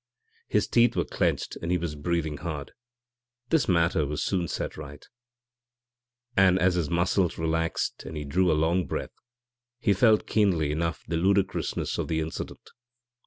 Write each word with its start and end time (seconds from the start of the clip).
His 0.47 0.67
teeth 0.67 0.95
were 0.95 1.05
clenched 1.05 1.57
and 1.61 1.69
he 1.71 1.77
was 1.77 1.93
breathing 1.93 2.37
hard. 2.37 2.71
This 3.49 3.67
matter 3.67 4.03
was 4.07 4.23
soon 4.23 4.47
set 4.47 4.75
right, 4.75 5.05
and 6.35 6.57
as 6.57 6.73
his 6.73 6.89
muscles 6.89 7.37
relaxed 7.37 8.03
and 8.03 8.17
he 8.17 8.25
drew 8.25 8.51
a 8.51 8.57
long 8.57 8.87
breath 8.87 9.13
he 9.77 9.93
felt 9.93 10.25
keenly 10.25 10.71
enough 10.71 11.03
the 11.07 11.17
ludicrousness 11.17 11.99
of 11.99 12.07
the 12.07 12.19
incident. 12.19 12.71